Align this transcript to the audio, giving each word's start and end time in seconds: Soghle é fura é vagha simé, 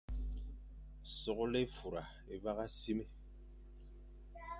Soghle 1.19 1.63
é 1.65 1.71
fura 1.75 2.03
é 2.33 2.35
vagha 2.43 2.67
simé, 2.79 3.05